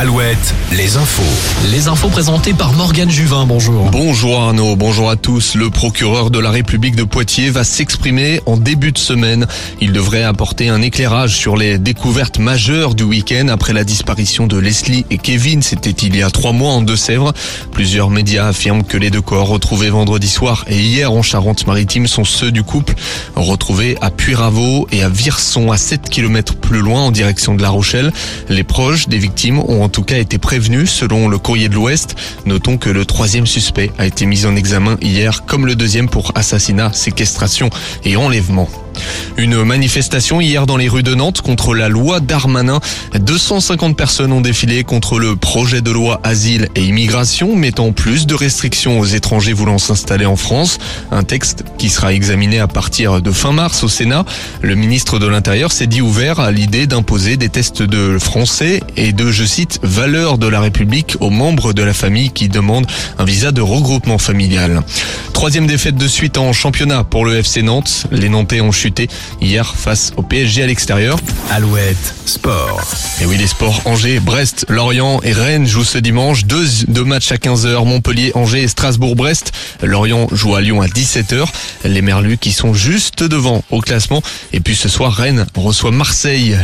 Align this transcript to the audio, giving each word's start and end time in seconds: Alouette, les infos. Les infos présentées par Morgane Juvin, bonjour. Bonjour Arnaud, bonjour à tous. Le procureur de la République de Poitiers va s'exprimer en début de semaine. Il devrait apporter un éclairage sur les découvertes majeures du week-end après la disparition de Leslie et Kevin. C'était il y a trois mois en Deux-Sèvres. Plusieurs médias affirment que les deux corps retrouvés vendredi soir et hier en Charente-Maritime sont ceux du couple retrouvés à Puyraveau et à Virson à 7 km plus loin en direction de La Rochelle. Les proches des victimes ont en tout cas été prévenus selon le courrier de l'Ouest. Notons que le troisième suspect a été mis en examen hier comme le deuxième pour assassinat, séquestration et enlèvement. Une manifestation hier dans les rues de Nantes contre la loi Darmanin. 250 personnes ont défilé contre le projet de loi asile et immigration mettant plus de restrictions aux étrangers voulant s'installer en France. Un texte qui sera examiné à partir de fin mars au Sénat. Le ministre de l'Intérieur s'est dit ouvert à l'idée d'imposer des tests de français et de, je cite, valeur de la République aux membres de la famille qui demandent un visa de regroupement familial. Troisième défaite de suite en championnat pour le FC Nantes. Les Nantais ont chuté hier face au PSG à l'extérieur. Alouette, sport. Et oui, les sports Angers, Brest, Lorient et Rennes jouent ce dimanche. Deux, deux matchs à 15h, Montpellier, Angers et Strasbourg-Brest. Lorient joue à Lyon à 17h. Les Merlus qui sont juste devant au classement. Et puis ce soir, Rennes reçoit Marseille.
Alouette, 0.00 0.54
les 0.76 0.96
infos. 0.96 1.24
Les 1.72 1.88
infos 1.88 2.06
présentées 2.08 2.54
par 2.54 2.72
Morgane 2.72 3.10
Juvin, 3.10 3.46
bonjour. 3.46 3.90
Bonjour 3.90 4.40
Arnaud, 4.40 4.76
bonjour 4.76 5.10
à 5.10 5.16
tous. 5.16 5.56
Le 5.56 5.70
procureur 5.70 6.30
de 6.30 6.38
la 6.38 6.52
République 6.52 6.94
de 6.94 7.02
Poitiers 7.02 7.50
va 7.50 7.64
s'exprimer 7.64 8.40
en 8.46 8.56
début 8.56 8.92
de 8.92 8.98
semaine. 8.98 9.48
Il 9.80 9.90
devrait 9.90 10.22
apporter 10.22 10.68
un 10.68 10.82
éclairage 10.82 11.36
sur 11.36 11.56
les 11.56 11.78
découvertes 11.78 12.38
majeures 12.38 12.94
du 12.94 13.02
week-end 13.02 13.48
après 13.48 13.72
la 13.72 13.82
disparition 13.82 14.46
de 14.46 14.56
Leslie 14.56 15.04
et 15.10 15.18
Kevin. 15.18 15.62
C'était 15.62 15.90
il 15.90 16.14
y 16.14 16.22
a 16.22 16.30
trois 16.30 16.52
mois 16.52 16.74
en 16.74 16.80
Deux-Sèvres. 16.80 17.32
Plusieurs 17.72 18.10
médias 18.10 18.46
affirment 18.46 18.84
que 18.84 18.98
les 18.98 19.10
deux 19.10 19.20
corps 19.20 19.48
retrouvés 19.48 19.90
vendredi 19.90 20.28
soir 20.28 20.64
et 20.68 20.78
hier 20.78 21.10
en 21.10 21.22
Charente-Maritime 21.22 22.06
sont 22.06 22.24
ceux 22.24 22.52
du 22.52 22.62
couple 22.62 22.94
retrouvés 23.34 23.98
à 24.00 24.12
Puyraveau 24.12 24.86
et 24.92 25.02
à 25.02 25.08
Virson 25.08 25.72
à 25.72 25.76
7 25.76 26.08
km 26.08 26.54
plus 26.54 26.82
loin 26.82 27.00
en 27.00 27.10
direction 27.10 27.56
de 27.56 27.62
La 27.62 27.70
Rochelle. 27.70 28.12
Les 28.48 28.62
proches 28.62 29.08
des 29.08 29.18
victimes 29.18 29.58
ont 29.58 29.87
en 29.88 29.90
tout 29.90 30.02
cas 30.02 30.18
été 30.18 30.36
prévenus 30.36 30.90
selon 30.90 31.28
le 31.28 31.38
courrier 31.38 31.70
de 31.70 31.74
l'Ouest. 31.74 32.14
Notons 32.44 32.76
que 32.76 32.90
le 32.90 33.06
troisième 33.06 33.46
suspect 33.46 33.90
a 33.96 34.04
été 34.04 34.26
mis 34.26 34.44
en 34.44 34.54
examen 34.54 34.98
hier 35.00 35.46
comme 35.46 35.64
le 35.64 35.76
deuxième 35.76 36.10
pour 36.10 36.32
assassinat, 36.34 36.92
séquestration 36.92 37.70
et 38.04 38.14
enlèvement. 38.14 38.68
Une 39.38 39.62
manifestation 39.62 40.40
hier 40.40 40.66
dans 40.66 40.76
les 40.76 40.88
rues 40.88 41.04
de 41.04 41.14
Nantes 41.14 41.42
contre 41.42 41.72
la 41.72 41.88
loi 41.88 42.18
Darmanin. 42.18 42.80
250 43.14 43.96
personnes 43.96 44.32
ont 44.32 44.40
défilé 44.40 44.82
contre 44.82 45.20
le 45.20 45.36
projet 45.36 45.80
de 45.80 45.92
loi 45.92 46.20
asile 46.24 46.68
et 46.74 46.82
immigration 46.82 47.54
mettant 47.54 47.92
plus 47.92 48.26
de 48.26 48.34
restrictions 48.34 48.98
aux 48.98 49.04
étrangers 49.04 49.52
voulant 49.52 49.78
s'installer 49.78 50.26
en 50.26 50.34
France. 50.34 50.80
Un 51.12 51.22
texte 51.22 51.62
qui 51.78 51.88
sera 51.88 52.12
examiné 52.12 52.58
à 52.58 52.66
partir 52.66 53.22
de 53.22 53.30
fin 53.30 53.52
mars 53.52 53.84
au 53.84 53.88
Sénat. 53.88 54.24
Le 54.60 54.74
ministre 54.74 55.20
de 55.20 55.28
l'Intérieur 55.28 55.70
s'est 55.70 55.86
dit 55.86 56.02
ouvert 56.02 56.40
à 56.40 56.50
l'idée 56.50 56.88
d'imposer 56.88 57.36
des 57.36 57.48
tests 57.48 57.84
de 57.84 58.18
français 58.18 58.82
et 58.96 59.12
de, 59.12 59.30
je 59.30 59.44
cite, 59.44 59.78
valeur 59.84 60.38
de 60.38 60.48
la 60.48 60.60
République 60.60 61.16
aux 61.20 61.30
membres 61.30 61.72
de 61.72 61.84
la 61.84 61.94
famille 61.94 62.32
qui 62.32 62.48
demandent 62.48 62.88
un 63.20 63.24
visa 63.24 63.52
de 63.52 63.60
regroupement 63.60 64.18
familial. 64.18 64.82
Troisième 65.38 65.68
défaite 65.68 65.94
de 65.94 66.08
suite 66.08 66.36
en 66.36 66.52
championnat 66.52 67.04
pour 67.04 67.24
le 67.24 67.36
FC 67.36 67.62
Nantes. 67.62 68.08
Les 68.10 68.28
Nantais 68.28 68.60
ont 68.60 68.72
chuté 68.72 69.06
hier 69.40 69.76
face 69.76 70.12
au 70.16 70.22
PSG 70.24 70.64
à 70.64 70.66
l'extérieur. 70.66 71.16
Alouette, 71.48 72.14
sport. 72.26 72.82
Et 73.20 73.24
oui, 73.24 73.36
les 73.36 73.46
sports 73.46 73.80
Angers, 73.84 74.18
Brest, 74.18 74.66
Lorient 74.68 75.20
et 75.22 75.32
Rennes 75.32 75.64
jouent 75.64 75.84
ce 75.84 75.98
dimanche. 75.98 76.44
Deux, 76.44 76.66
deux 76.88 77.04
matchs 77.04 77.30
à 77.30 77.36
15h, 77.36 77.86
Montpellier, 77.86 78.32
Angers 78.34 78.64
et 78.64 78.68
Strasbourg-Brest. 78.68 79.52
Lorient 79.84 80.26
joue 80.32 80.56
à 80.56 80.60
Lyon 80.60 80.82
à 80.82 80.88
17h. 80.88 81.46
Les 81.84 82.02
Merlus 82.02 82.38
qui 82.38 82.50
sont 82.50 82.74
juste 82.74 83.22
devant 83.22 83.62
au 83.70 83.80
classement. 83.80 84.22
Et 84.52 84.58
puis 84.58 84.74
ce 84.74 84.88
soir, 84.88 85.12
Rennes 85.12 85.46
reçoit 85.54 85.92
Marseille. 85.92 86.56